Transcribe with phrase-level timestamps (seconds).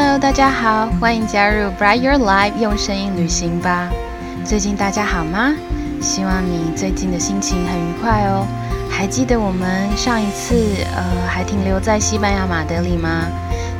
[0.00, 3.90] Hello，大家好，欢迎加入 Bright Your Life，用声音旅行吧。
[4.44, 5.52] 最近大家好吗？
[6.00, 8.46] 希望你最近的心情很愉快哦。
[8.88, 10.54] 还记得我们上一次
[10.94, 13.26] 呃还停留在西班牙马德里吗？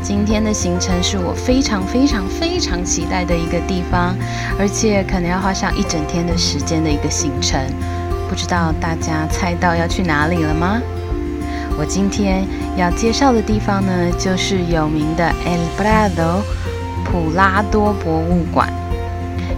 [0.03, 4.17] 今天的行程是我非常非常非常期待的一个地方，
[4.59, 7.61] 而且可能要花上一整天的时间的一个行程。
[8.29, 10.83] 不知道大家猜到要去哪里了吗？
[11.79, 12.45] 我今天
[12.77, 16.43] 要介绍的地方呢，就是有名的 El Prado
[17.05, 18.69] 普拉多博物馆。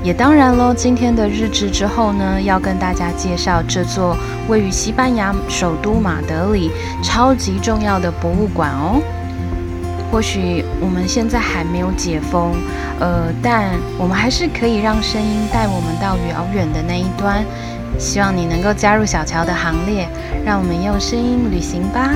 [0.02, 4.14] 也当然喽，今天的日志之后呢，要跟大家介绍这座
[4.48, 6.70] 位于西班牙首都马德里
[7.02, 9.00] 超级重要的博物馆哦。
[10.12, 12.52] 或许我们现在还没有解封，
[12.98, 17.44] 呃，但我们还是可以让声音带我们到遥远的那一端。
[18.00, 20.08] 希望你能够加入小乔的行列，
[20.42, 22.12] 让我们用声音旅行吧。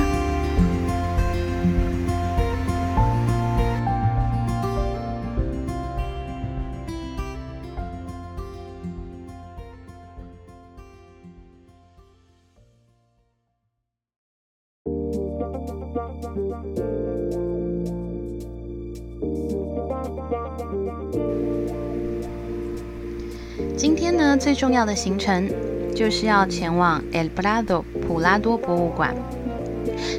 [23.77, 25.47] 今天呢，最重要的行程。
[25.95, 29.15] 就是要前往 El Prado 普拉多博物馆，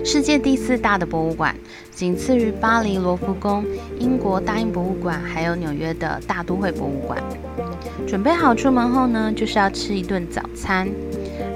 [0.02, 1.54] 世界第四大的博物馆，
[1.92, 3.62] 仅次于巴黎罗浮宫、
[3.98, 7.22] 英国大英博物馆，还有纽约的大都会博物馆。
[8.08, 10.88] 准备好出门后呢，就是要吃一顿早餐。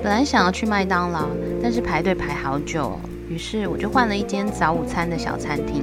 [0.03, 1.27] 本来想要去麦当劳，
[1.63, 5.83] 但是排队排好久，于是我就换了一间早午餐的小餐厅。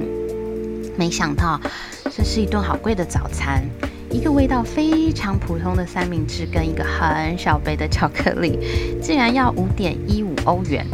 [0.96, 1.60] 没想到，
[2.04, 3.64] 这是一顿好贵的早餐。
[4.10, 8.58] 一个味道非常普通的三明治跟一个很小杯的巧克力，
[9.02, 10.86] 竟然要五点一五欧元，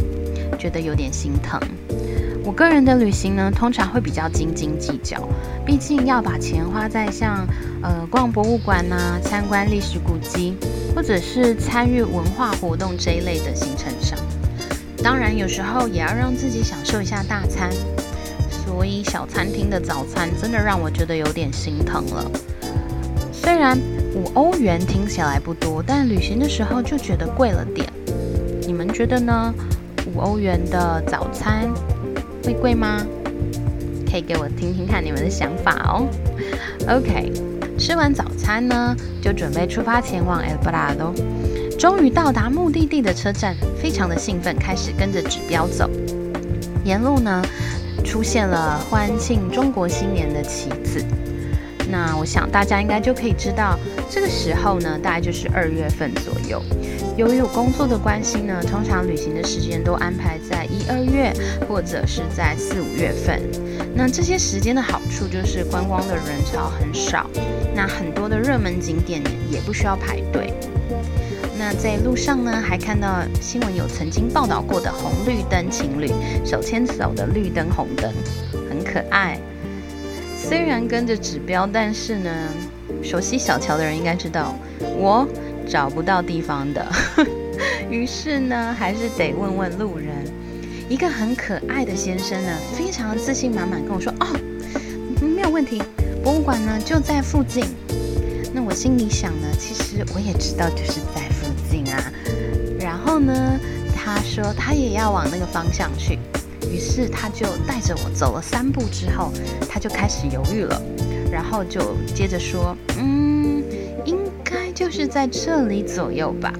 [0.58, 1.60] 觉得有点心疼。
[2.44, 5.26] 我个人的旅行呢，通常会比较斤斤计较，
[5.64, 7.46] 毕竟要把钱花在像
[7.82, 10.56] 呃逛博物馆呐、参观历史古迹，
[10.94, 14.18] 或者是参与文化活动这一类的行程上。
[15.02, 17.70] 当然，有时候也要让自己享受一下大餐，
[18.50, 22.30] 所以小餐厅的早餐真的让我觉得有点心疼了。
[23.44, 23.78] 虽然
[24.14, 27.86] 五欧元听起来不多，但旅行的时候就觉得贵了点。
[28.66, 29.54] 你们觉得呢？
[30.06, 31.70] 五欧元的早餐
[32.42, 33.06] 会贵吗？
[34.10, 36.06] 可以给我听听看你们的想法哦。
[36.88, 37.30] OK，
[37.78, 41.12] 吃完早餐呢，就准备出发前往 El Prado。
[41.78, 45.90] 终于到达目的地的车站，非常的兴奋，开始跟着指标走。
[46.82, 47.42] 沿路呢，
[48.02, 51.04] 出现了欢庆中国新年的旗子。
[51.90, 53.78] 那我想大家应该就可以知道，
[54.10, 56.62] 这个时候呢，大概就是二月份左右。
[57.16, 61.32] 由于有工作的关系呢，通常旅行的时间都安排在一二月，
[61.68, 63.40] 或者是在四五月份。
[63.94, 67.30] 那这些时间的好处就是观光的人潮很少，
[67.74, 70.52] 那很多的热门景点也不需要排队。
[71.56, 76.10] 那在路上呢，还看到新闻有曾经报道过的红绿灯情侣
[76.44, 78.12] 手牵手的绿灯红灯，
[78.68, 79.38] 很可爱。
[80.46, 82.30] 虽然跟着指标，但是呢，
[83.02, 85.26] 熟悉小桥的人应该知道，我
[85.66, 86.86] 找不到地方的。
[87.90, 90.08] 于是呢，还是得问问路人。
[90.86, 94.26] 一个很可爱的先生呢，非常自信满满跟我说：“哦，
[95.18, 95.82] 没有问题，
[96.22, 97.64] 博物馆呢就在附近。”
[98.52, 102.12] 那我心里想呢，其实我也知道就是在附近啊。
[102.78, 103.58] 然后呢，
[103.96, 106.18] 他说他也要往那个方向去。
[106.74, 109.32] 于是他就带着我走了三步之后，
[109.70, 110.82] 他就开始犹豫了，
[111.30, 113.62] 然后就接着说：“嗯，
[114.04, 116.52] 应该就是在这里左右吧。”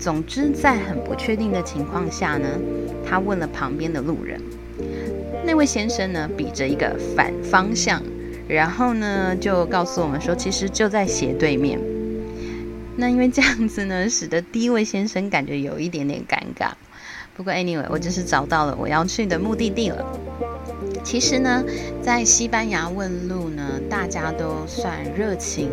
[0.00, 2.48] 总之，在很不确定的情况下呢，
[3.06, 4.40] 他问了旁边的路人。
[5.44, 8.02] 那位先生呢，比着一个反方向，
[8.48, 11.78] 然后呢，就告诉我们说，其实就在斜对面。
[12.96, 16.70] 那因为这样子呢，使得第一位先生感觉有一点点尴尬。
[17.36, 20.02] 不过，anyway，我就是找到了我要去的目的地了。
[21.04, 21.62] 其实呢，
[22.02, 25.70] 在西班牙问路呢，大家都算热情。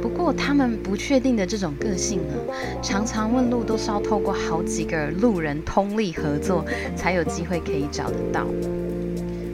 [0.00, 2.34] 不过，他们不确定的这种个性呢，
[2.82, 6.64] 常常问路都是要透过好几个路人通力合作，
[6.96, 8.46] 才有机会可以找得到。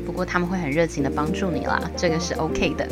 [0.07, 2.89] 不过，他们会很热情的帮助你啦，这个是 OK 的。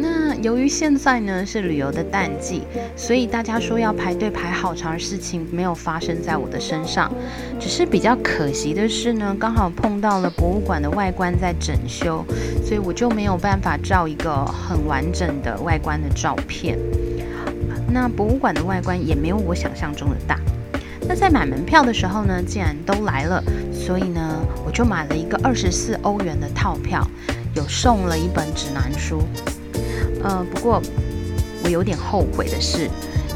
[0.00, 2.62] 那由于现在呢是旅游的淡季，
[2.94, 7.12] 所以大家说要排队排好长的事情没有发生在我的身上。
[7.58, 12.24] 只是比较可惜的是呢，刚好碰到了博物馆的外观在整修，
[12.64, 16.78] 所以我就没有办法照一个很完整的外观的照片。
[17.90, 20.38] 那博物馆的外观也没有我想象中的大。
[21.08, 23.42] 那在买门票的时候呢，既然都来了，
[23.72, 27.04] 所以呢我就买了一个二十四欧元的套票。
[27.54, 29.20] 有送了一本指南书。
[30.22, 30.82] 呃，不过
[31.64, 32.88] 我有点后悔的是，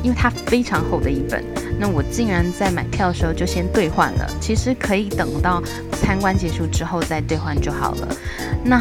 [0.02, 1.44] 因为它非常厚的一本，
[1.79, 4.31] 那我竟然在买票的时候就先兑换了。
[4.40, 5.62] 其实可以等到
[5.93, 8.08] 参观结束之后再兑换就好了。
[8.64, 8.81] 那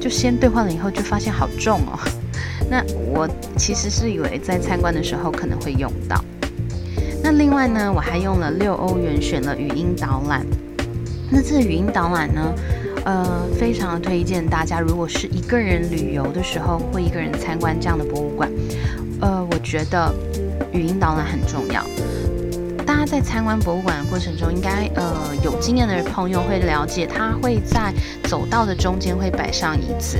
[0.00, 1.98] 就先兑换了以后，就发现好重哦。
[2.70, 6.24] 那我其实是以为在参观的时候可能会用到。
[7.22, 10.46] 那另外呢，我还用了六欧元选了语音导览。
[11.30, 12.52] 那这个语音导览呢，
[13.04, 18.50] 呃，非常推荐大家，如果是一个人旅游的时候，会一个人参观这样的博物馆，
[19.20, 20.14] 呃，我觉得
[20.72, 21.84] 语音导览很重要。
[22.86, 25.14] 大家在参观博物馆的过程中，应该呃
[25.44, 27.92] 有经验的朋友会了解，它会在
[28.24, 30.18] 走道的中间会摆上椅子。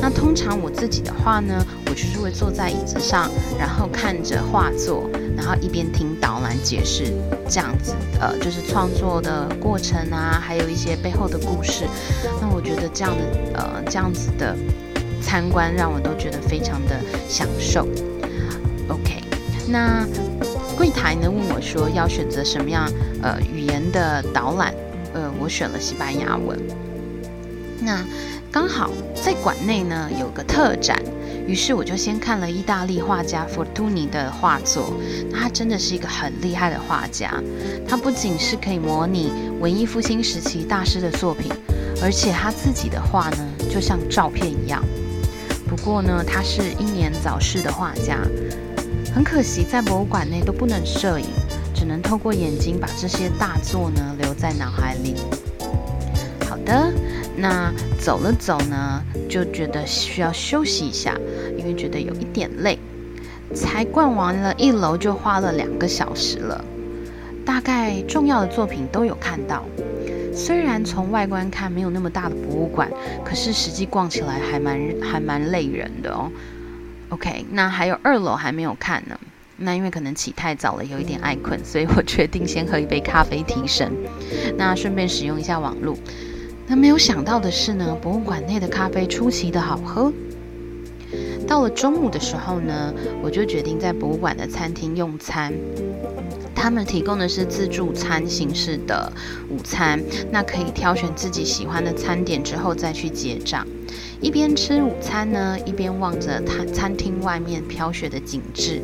[0.00, 1.64] 那通常我自己的话呢，
[1.96, 7.14] 就是会坐在椅子上，然后看着画作，然后一边听导览解释，
[7.48, 11.84] 这样子呃就是创作的过程啊，还有一些背后的故事。
[12.38, 14.54] 那我觉得这样的呃这样子的
[15.22, 17.88] 参观，让我都觉得非常的享受。
[18.88, 19.24] OK，
[19.66, 20.06] 那
[20.76, 22.86] 柜台呢问我说要选择什么样
[23.22, 24.74] 呃语言的导览，
[25.14, 26.60] 呃我选了西班牙文。
[27.80, 28.04] 那
[28.52, 31.00] 刚好在馆内呢有个特展，
[31.46, 34.92] 于是我就先看了意大利画家 Fortuny 的画作。
[35.30, 37.40] 那他真的是一个很厉害的画家，
[37.88, 41.52] 他不仅是可以模拟文艺复兴时期大师的作品，
[42.02, 43.38] 而且他自己的画呢
[43.72, 44.82] 就像照片一样。
[45.68, 48.18] 不过呢，他是英年早逝的画家，
[49.14, 51.26] 很可惜在博物馆内都不能摄影，
[51.74, 55.14] 只能透过眼睛把这些大作呢留在脑海里。
[56.48, 56.92] 好的。
[57.36, 61.14] 那走了走呢，就觉得需要休息一下，
[61.58, 62.78] 因为觉得有一点累。
[63.54, 66.64] 才逛完了一楼，就花了两个小时了。
[67.44, 69.64] 大概重要的作品都有看到，
[70.34, 72.90] 虽然从外观看没有那么大的博物馆，
[73.24, 76.28] 可是实际逛起来还蛮还蛮累人的哦。
[77.10, 79.16] OK，那还有二楼还没有看呢。
[79.58, 83.90] 那因为可能起太早了，有一点爱困，所以我决定先喝一杯咖啡提神。
[84.58, 85.96] 那顺便使用一下网络。
[86.68, 90.12] 那没有想到的是呢，博物馆内的咖啡出奇的好喝。
[91.46, 92.92] 到了中午的时候呢，
[93.22, 95.52] 我就决定在博物馆的餐厅用餐。
[96.54, 99.12] 他们提供的是自助餐形式的
[99.48, 100.02] 午餐，
[100.32, 103.64] 那可以挑选自己喜欢的餐点之后再去结账。
[104.20, 108.80] 一边吃午餐呢，一边望着餐餐厅外面飘雪的景致，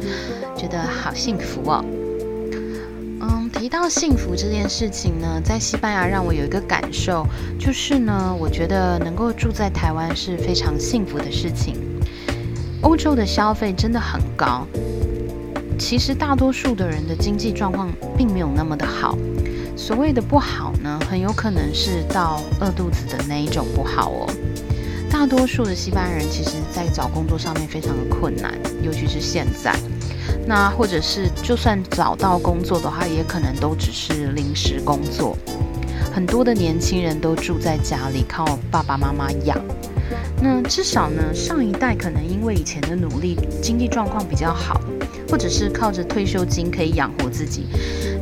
[0.56, 1.85] 觉得好幸福哦。
[3.62, 7.25] 提到幸福这件事情呢，在西班牙让我有一个感受，
[7.61, 11.76] 就是呢，我觉得能够住在台湾是非常幸福的事情。
[12.81, 14.67] 欧洲的消费真的很高，
[15.79, 17.88] 其实大多数的人的经济状况
[18.19, 19.17] 并没有那么的好。
[19.76, 24.26] 所谓的不好呢，很有可能是到饿肚子的那一种不好哦。
[25.09, 29.73] 大多数的西班牙人其实在找工作上面非常的困难，尤其是现在。
[30.46, 35.36] 那或者是就算找到工作的话，也可能都只是临时工作。
[36.12, 39.58] 很多的年轻人都住在家里，靠爸爸妈妈养。
[40.42, 44.80] 那至少呢，上一代可能因为以前的努力，经济状况比较好，
[45.30, 47.66] 或者是靠着退休金可以养活自己。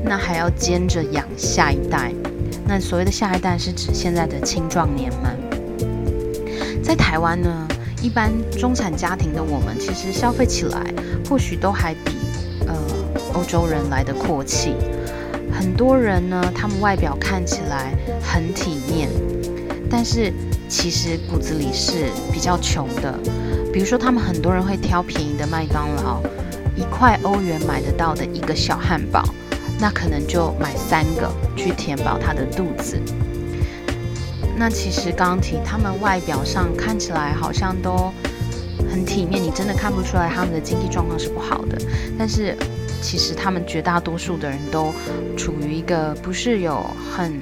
[0.05, 2.13] 那还要兼着养下一代。
[2.67, 5.37] 那所谓的下一代是指现在的青壮年们。
[6.83, 7.67] 在台湾呢？
[8.03, 10.83] 一般中产家庭的我们，其实消费起来
[11.29, 12.17] 或许都还比
[12.67, 12.75] 呃
[13.35, 14.75] 欧洲人来的阔气。
[15.53, 17.93] 很多人呢，他们外表看起来
[18.23, 19.09] 很体面，
[19.91, 20.33] 但是
[20.69, 23.19] 其实骨子里是比较穷的。
[23.73, 26.21] 比如说，他们很多人会挑便宜的麦当劳，
[26.75, 29.23] 一块欧元买得到的一个小汉堡，
[29.79, 32.99] 那可能就买三个去填饱他的肚子。
[34.61, 38.13] 那其实刚刚提，他们外表上看起来好像都
[38.91, 41.79] 很体面，你真的看不出来他们的经济状况是不好的。
[42.19, 42.55] 但是
[43.01, 44.93] 其实他们绝大多数的人都
[45.35, 47.41] 处于一个不是有很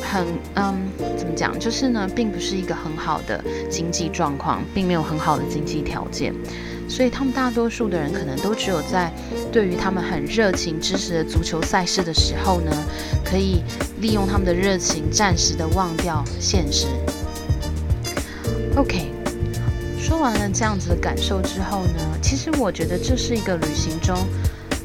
[0.00, 0.74] 很嗯
[1.18, 6.32] 怎么讲，就是呢，并不是一个很好的经济状况，并没有很好的经济条件。
[6.88, 9.12] 所以他们大多数的人可能都只有在
[9.52, 12.70] 对于他们很热情支持的足球赛事的时候呢，
[13.24, 13.62] 可以
[14.00, 16.86] 利用他们的热情暂时的忘掉现实。
[18.76, 19.10] OK，
[19.98, 24.16] 说完了这样子的感受之后呢，其实我觉得这是一个旅行中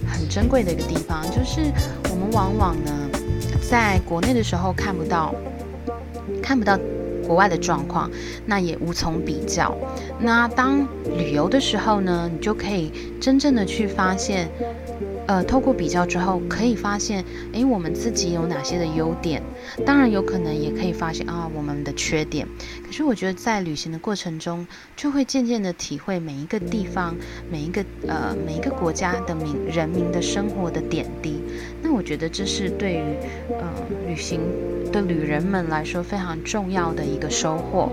[0.07, 1.71] 很珍贵的一个地方，就是
[2.09, 2.91] 我们往往呢
[3.69, 5.33] 在国内的时候看不到，
[6.41, 6.79] 看不到。
[7.25, 8.09] 国外的状况，
[8.45, 9.75] 那也无从比较。
[10.19, 10.87] 那当
[11.17, 14.49] 旅游的时候呢，你就可以真正的去发现
[15.27, 17.23] 呃，透过比较之后，可以发现，
[17.53, 19.41] 诶，我们自己有哪些的优点？
[19.85, 22.45] 当然，有可能也可以发现啊，我们的缺点。
[22.85, 27.15] 可是，我觉得在旅行的过程中，就会渐渐的体会每一个地方、
[27.49, 31.39] 每一个呃每一个国家的民人民的生活的点滴。
[31.81, 33.01] 那我觉得这是对于
[33.59, 33.71] 呃
[34.07, 34.41] 旅行
[34.91, 37.89] 对旅人们来说非常重要的一个收获。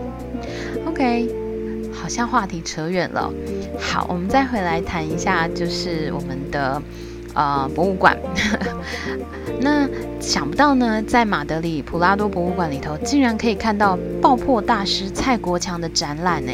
[0.86, 1.28] OK，
[1.92, 3.32] 好像话题扯远了。
[3.78, 6.82] 好，我们再回来谈一下，就是我们的。
[7.34, 8.18] 呃，博物馆，
[9.60, 9.86] 那
[10.18, 16.52] 想不到呢，在马德里普拉多博物馆里头，竟然可以看到爆破大师蔡国强的展览呢。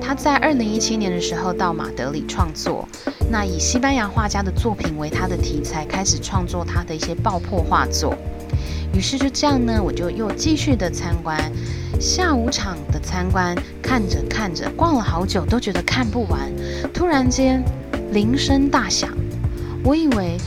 [0.00, 2.88] 他在二零一七年的时候到马德里创作，
[3.30, 8.16] 那以西班牙画家的作品为他的题材，开始创作他的一些爆破画作。
[8.94, 11.36] 于是就这样呢，我就又继续的参观，
[12.00, 16.40] 下午场的参观，看着看着，逛了好久都觉得看不完，
[16.92, 17.62] 突然间
[18.12, 19.10] 铃声大响。
[19.82, 20.38] 我以为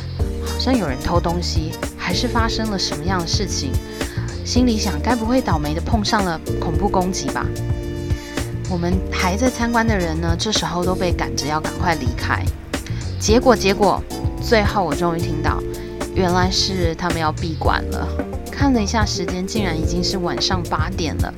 [0.45, 3.71] 好像有人偷东西，还是发生了什么样的事情？
[4.45, 7.45] 心里想，该不会倒霉的碰上了恐怖攻击吧？
[8.69, 12.41] 我们还在参观的人呢，这时候都被赶着要赶快离开。
[13.19, 14.01] 结果，结果，
[14.41, 15.61] 最后我终于听到，
[16.15, 18.07] 原来是他们要闭馆了。
[18.57, 21.31] 看了一下时间，竟然已经是晚上八点了，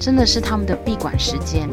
[0.00, 1.70] 真的是他们的闭馆时间。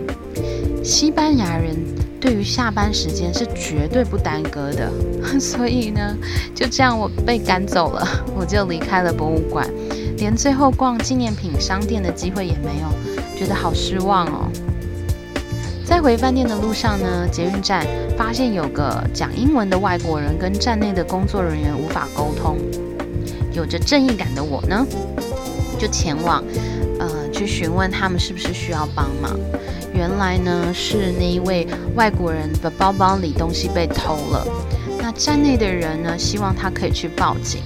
[0.84, 1.76] 西班牙人。
[2.22, 4.92] 对于下班时间是绝对不耽搁的，
[5.42, 6.16] 所以呢，
[6.54, 9.68] 就这样我被赶走了， 我就离开了博物馆，
[10.18, 14.48] 连最后逛纪念品商店的机会也没有，觉得好失望哦。
[15.84, 22.56] 在回饭店的路上呢，捷运站发现有个讲英文的外国人跟站内的工作人员无法沟通，
[23.54, 24.86] 有着正义感的我呢，
[25.80, 26.44] 就前往
[27.00, 29.38] 呃去询问他们是不是需要帮忙。
[29.94, 34.48] 原来呢是那一位外国人的包包里东西被偷了，
[35.00, 37.62] 那站内的人呢希望他可以去报警。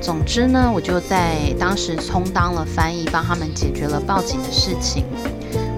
[0.00, 5.04] 总之呢，我就在当时充当了翻译，帮他们解决了报警的事情。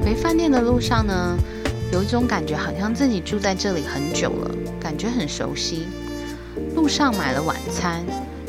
[0.04, 1.36] 回饭店的路上呢，
[1.92, 5.86] 有一种感觉好像自己住在这里很久了，感觉很熟悉。
[6.74, 8.04] 路上买了晚餐，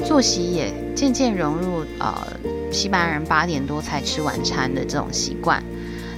[0.05, 2.27] 作息也渐渐融入呃
[2.71, 5.63] 西班牙人八点多才吃晚餐的这种习惯，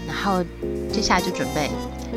[0.08, 0.44] 然后。
[0.92, 1.70] 接下来就准备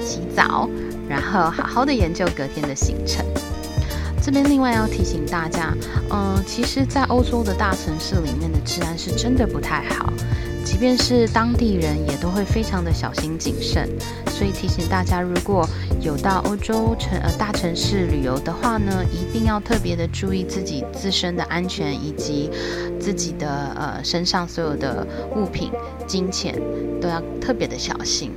[0.02, 0.66] 洗澡，
[1.07, 3.23] 然后好好的研究隔天的行程。
[4.25, 5.75] 这边另外要提醒大家，
[6.11, 10.11] 嗯，其实，在欧洲的大城市里面的治安是真的不太好，
[10.64, 13.87] 即便是当地人也都会非常的小心谨慎。
[14.26, 15.69] 所以提醒大家，如果
[16.02, 22.50] 有到欧洲城呃大城市旅游的话呢，一定要特别的注意自己自身的安全，以及
[22.99, 25.06] 自己的呃身上所有的
[25.37, 25.71] 物品、
[26.04, 26.61] 金钱
[27.00, 28.32] 都要特别的小心。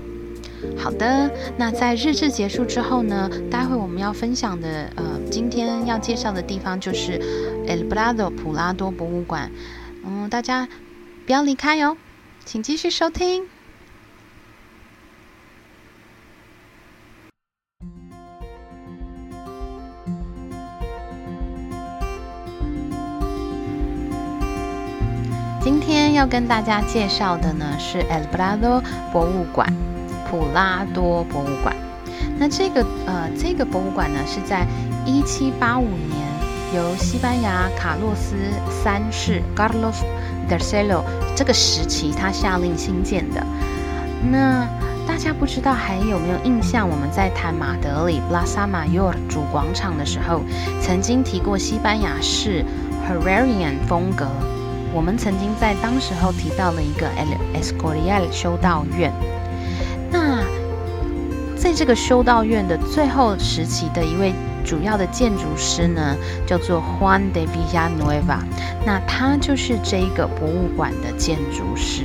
[0.77, 3.29] 好的，那在日志结束之后呢？
[3.49, 7.19] 待会我们要分享的，呃，今天要介绍的地方就是
[7.67, 9.51] El Prado 普拉多博物馆。
[10.05, 10.67] 嗯，大家
[11.25, 11.97] 不要离开哟，
[12.45, 13.54] 请继续收听。
[25.65, 29.67] 今天要跟大家介绍的呢是 El Prado 博物馆。
[30.29, 31.75] 普拉多博物馆，
[32.37, 34.67] 那这个呃，这个博物馆呢，是在
[35.07, 36.19] 一七八五年
[36.75, 38.35] 由西班牙卡洛斯
[38.69, 40.03] 三世 （Carlos
[40.47, 41.01] III）
[41.35, 43.43] 这个时期他下令兴建的。
[44.29, 44.67] 那
[45.07, 46.87] 大家不知道还有没有印象？
[46.87, 50.41] 我们在谈马德里 Plaza Mayor 主广场的时候，
[50.79, 52.63] 曾经提过西班牙式
[53.07, 54.27] h e r r a r i a n 风格。
[54.95, 59.11] 我们曾经在当时候提到了一个 El Escorial 修道院。
[60.09, 60.41] 那
[61.57, 64.33] 在这个修道院的最后时期的一位
[64.63, 66.15] 主要的建筑师呢，
[66.47, 68.37] 叫做 Juan de Villanueva。
[68.85, 72.03] 那他就是这一个博物馆的建筑师。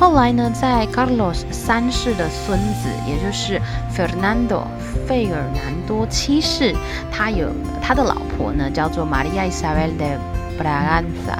[0.00, 3.60] 后来呢，在 Carlos 三世的孙子，也就是
[3.94, 4.62] Fernando
[5.06, 6.74] 费尔南多七世，
[7.12, 7.50] 他有
[7.82, 10.16] 他的老婆呢，叫做 Maria Isabel de
[10.58, 11.36] Braganza。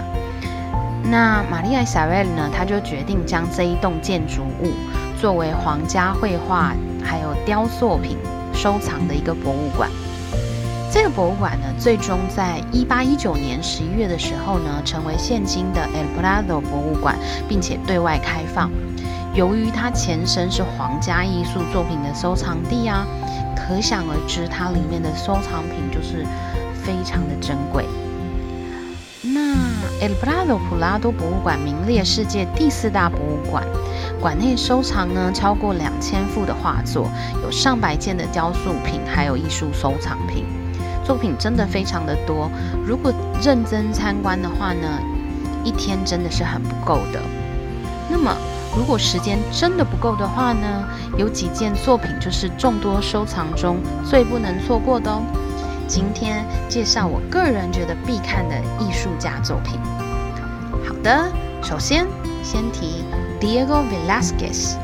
[1.11, 4.73] 那 Maria Isabel 呢，他就决定将这一栋建筑物。
[5.21, 8.17] 作为皇家绘画还有雕塑品
[8.55, 9.91] 收藏的一个博物馆，
[10.93, 17.17] 这个博物馆呢，最终在一八一九年十一月的时候呢，成为现今的 El Prado 博物馆，
[17.49, 18.71] 并且对外开放。
[19.35, 23.07] 由于它前身是皇家艺术作品的收藏地啊，
[23.57, 26.25] 可想而知，它里面的收藏品就是
[26.85, 27.85] 非常的珍贵。
[30.01, 33.65] 那 El Prado 普拉多博物馆名列世界第四大博物馆。
[34.21, 37.09] 馆内收藏呢超过两千幅的画作，
[37.43, 40.45] 有上百件的雕塑品，还有艺术收藏品。
[41.05, 42.51] 作品真的非常的多。
[42.85, 43.13] 如果
[43.43, 45.01] 认真参观的话呢，
[45.65, 47.21] 一天真的是很不够的。
[48.11, 48.35] 那么，
[48.77, 50.85] 如果时间真的不够的话呢，
[51.17, 55.23] 有几件作品就是众多收藏中最不能错过的哦。
[55.89, 59.81] 今天介绍我个人觉得必看的艺术家作品。
[60.87, 62.07] 好的，首先
[62.45, 63.03] 先提
[63.41, 64.77] Diego Velázquez。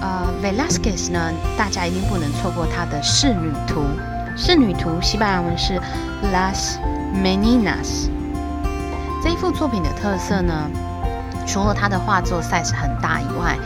[0.00, 3.80] 呃，Velázquez 呢，大家一定不能错过他的《仕女图》。
[4.40, 5.80] 《仕女图》西班牙文是
[6.32, 6.76] Las
[7.12, 8.08] Meninas。
[9.20, 10.70] 这一幅作品的特色呢，
[11.44, 13.58] 除了他的画作 size 很大以外，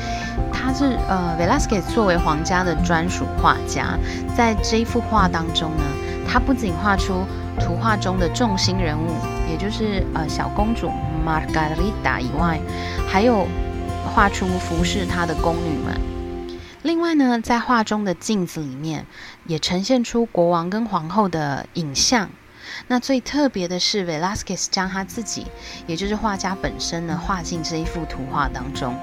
[0.51, 3.99] 他是呃 Velázquez 作为皇家的专属画家，
[4.35, 5.85] 在这一幅画当中呢，
[6.33, 7.27] 他不仅画出
[7.61, 9.11] 图画中的重心人物，
[9.51, 10.91] 也就是呃小公主
[11.27, 12.59] Margarita 以外，
[13.07, 13.47] 还有
[14.15, 16.01] 画出服侍他的宫女们。
[16.81, 19.05] 另外呢，在画中的镜子里面，
[19.47, 22.31] 也呈现出国王跟皇后的影像。
[22.89, 25.47] 那最特别的是，Velázquez 将他自己，
[25.87, 28.95] 也就是画家本身呢，画进这一幅图画当中。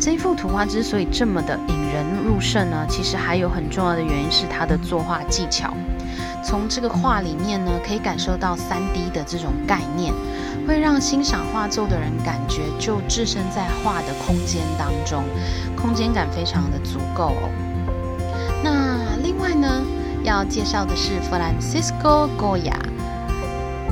[0.00, 5.74] 这一幅图画之所以这么的引人入胜呢，其实还有很重要的原因是他的作画技巧。
[6.46, 10.14] 从这个画里面呢，可以感受到三 D 的这种概念，
[10.64, 15.24] 会让欣赏画作的人感觉就置身在画的空间当中，
[15.76, 17.50] 空间感非常的足够哦。
[18.62, 19.82] 那另外呢，
[20.22, 22.78] 要介绍的是 Francisco Goya。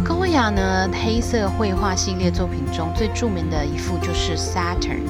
[0.04, 5.02] Goya 呢，黑色绘画系列作品中最著名的一幅就是 Saturn。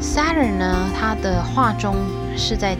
[0.00, 1.96] Saturn 呢，他的画中
[2.36, 2.76] 是在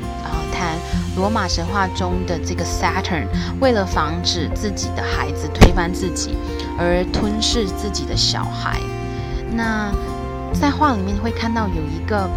[0.60, 0.76] 谈
[1.16, 3.24] 罗马神话中的这个 Saturn，
[3.60, 6.36] 为了防止自己的孩子推翻自己
[6.78, 8.78] 而吞噬自己的小孩。
[9.54, 9.90] 那
[10.52, 12.28] 在画里面会看到有一个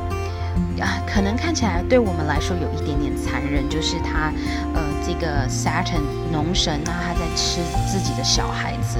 [0.79, 4.31] 啊，可能看起来对我们来说有一点点残忍，就是他
[4.73, 8.99] 呃这个 Saturn 农神，那他在吃自己的小孩子。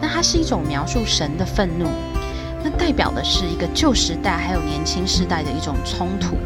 [0.00, 1.86] 那它是一种描述神的愤怒。
[2.64, 6.36] 那代表的是一个旧时代还有年轻时代的一种冲突。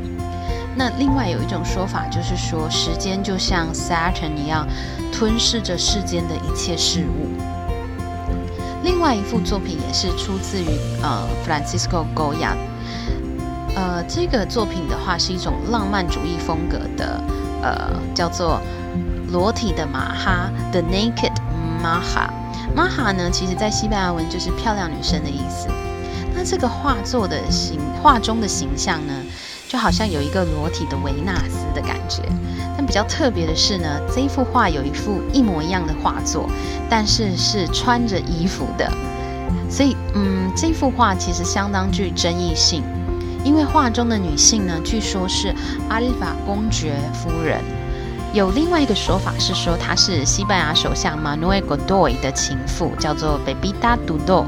[0.77, 4.69] 那另外有一种说法就是说，时间就像 Saturn 一样，
[5.11, 7.31] 吞噬着世间的一切事物。
[8.83, 10.67] 另外一幅作品也是出自于
[11.03, 12.55] 呃 Francisco Goya，
[13.75, 17.21] 呃这个作品的话是一种浪漫主义风格的，
[17.63, 18.61] 呃叫做
[19.33, 21.33] 裸体的马哈 The Naked
[21.83, 22.29] Maha。
[22.77, 25.69] Maha 呢，其实在西班牙文就是漂亮女生的意思。
[26.35, 29.15] 那这个画作的形画中的形象呢，
[29.69, 32.23] 就好像有一个裸体的维纳斯的感觉。
[32.77, 36.49] 但比较特别的是呢，这一幅画有一幅一模一样的画作，
[36.91, 38.91] 但是是穿着衣服的。
[39.69, 42.83] 所以，嗯，这幅画其实相当具争议性，
[43.43, 45.55] 因为画中的女性呢，据说是
[45.89, 47.61] 阿尔法公爵夫人。
[48.33, 54.45] 有另外一个说法是说，她是西班牙首相 Manuel Godoy 的情妇，叫做 Bebida Dudo。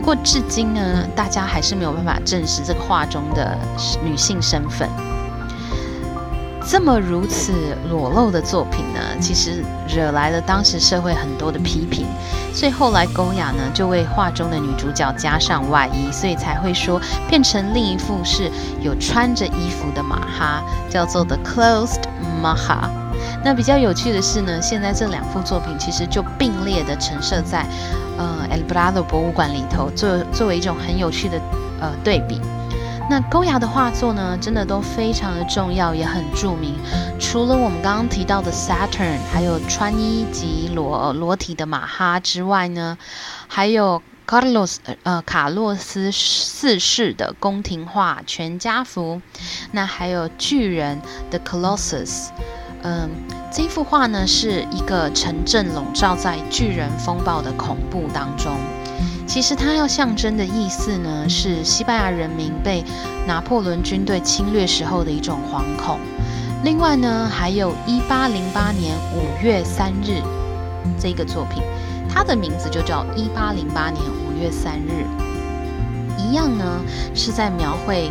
[0.00, 3.54] 不过至今呢，大家还是没有办法证实这个画中的
[4.02, 4.88] 女性身份。
[6.66, 7.52] 这么如此
[7.90, 12.06] 裸露的作品呢，其实惹来了当时社会很多的批评。
[12.54, 22.00] 所以后来高雅呢，就为画中的女主角加上外衣，所以才会说变成另一幅是有穿着衣服的马哈，叫做 The Closed
[22.42, 22.88] Maha。
[23.44, 27.66] 那比较有趣的是呢，现在这两幅作品其实就并列的陈设在，
[28.18, 31.40] 呃，El Prado 博物馆里头，作作为一种很有趣的
[31.80, 32.40] 呃对比。
[33.08, 36.76] 那勾牙的画作呢，真的都非常的重要，也很著名。
[37.18, 42.96] 除了我们刚刚提到的 Saturn，还有穿衣及裸裸体的马哈之外呢，
[43.48, 49.20] 还有 Carlos 呃卡洛斯四世的宫廷画全家福，
[49.72, 52.28] 那还有巨人 The Colossus。
[52.82, 53.10] 嗯，
[53.52, 58.56] 这幅画呢是一个城镇笼罩在巨人风暴的恐怖当中。
[59.26, 62.82] 其实它要象征的意思呢，是西班牙人民被
[63.26, 66.00] 拿破仑军队侵略时候的一种惶恐。
[66.64, 70.20] 另外呢，还有一八零八年五月三日
[70.98, 71.62] 这个作品，
[72.12, 75.04] 它的名字就叫一八零八年五月三日，
[76.18, 76.80] 一样呢
[77.14, 78.10] 是在描绘。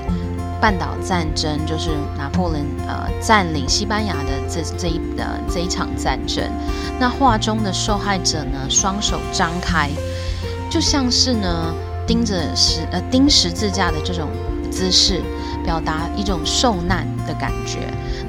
[0.61, 6.43] 半岛战争就是拿破仑呃占领西班牙的这这一呃这一场战争。
[6.99, 9.89] 那画中的受害者呢，双手张开，
[10.69, 11.73] 就像是呢
[12.05, 14.29] 盯着十呃钉十字架的这种
[14.69, 15.21] 姿势，
[15.63, 17.79] 表达一种受难的感觉。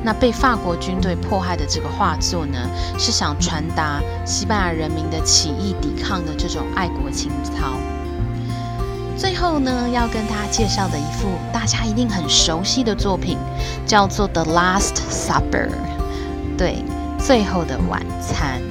[0.03, 2.59] 那被法国军队迫害的这个画作呢，
[2.99, 7.75] 是想传达西班牙人民的起义抵抗的这种爱国情操。
[9.21, 13.37] 最后呢，要跟大家介绍的一幅大家一定很熟悉的作品，
[13.85, 15.69] 叫做《The Last Supper》，
[16.57, 16.83] 对，
[17.19, 18.63] 最后的晚餐。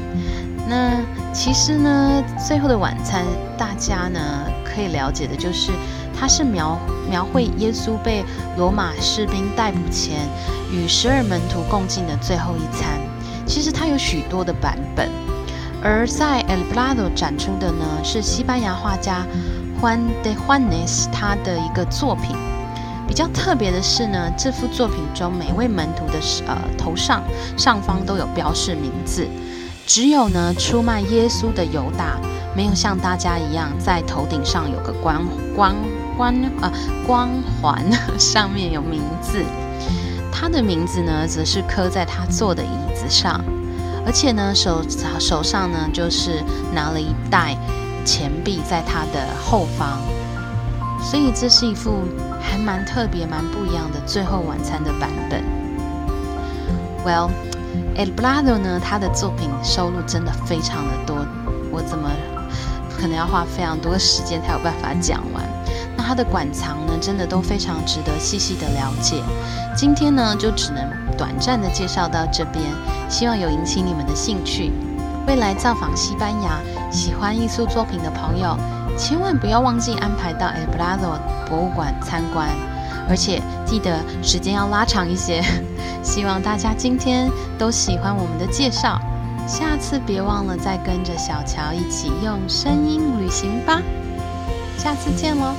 [0.68, 3.24] 那其实呢，最后的晚餐，
[3.60, 4.20] 大家呢
[4.66, 5.72] 可以了解的就是，
[6.20, 8.26] 它是描描绘耶稣被
[8.58, 10.28] 罗马士兵逮捕前，
[10.72, 13.00] 与十二门徒共进的最后一餐。
[13.46, 15.12] 其实它有许多的版本，
[15.84, 19.24] 而在 El Prado 展出的呢，是西班牙画家
[19.82, 22.36] Juan de Juanes 他的一个作品。
[23.08, 27.24] 比较特别的是呢，这幅作品中每位门徒的呃头上
[27.58, 29.28] 上方都有标示名字。
[29.88, 32.20] 只有呢，出卖耶稣的犹大
[32.56, 35.76] 没有像大家一样在头顶上有个光光
[36.16, 36.72] 光啊
[37.08, 37.84] 光环，
[38.20, 39.44] 上面有名字。
[40.32, 43.44] 他的名字呢，则是刻在他坐的椅子上，
[44.06, 44.84] 而且呢，手
[45.20, 46.44] 手上呢，就是
[46.76, 47.58] 拿了一袋
[48.10, 50.00] 钱币在他的后方。
[51.00, 52.04] 所以这是一幅
[52.42, 55.44] 还蛮特别、蛮不一样的《最后晚餐》的版本。
[57.06, 57.30] Well。
[57.96, 61.18] Elbrado 呢，他的作品收录真的非常的多，
[61.70, 62.10] 我怎么
[62.98, 65.44] 可能要花非常多的时间才有办法讲完？
[65.98, 69.22] 那他的馆藏呢，真的都非常值得细细的了解。
[69.76, 70.82] 今天呢，就只能
[71.18, 72.64] 短暂的介绍到这边，
[73.10, 74.72] 希望有引起你们的兴趣。
[75.30, 76.60] 未来造访西班牙，
[76.92, 78.58] 喜欢艺术作品的朋友，
[78.98, 82.50] 千万不要忘记安排到 El Prado 博物馆参观。
[83.08, 85.40] 而且记得时间要拉长一些，
[86.02, 89.00] 希望大家今天都喜欢我们的介绍，
[89.48, 93.80] 下次别忘了再跟着小乔一起用声音旅行吧，
[94.80, 95.54] 下次见喽。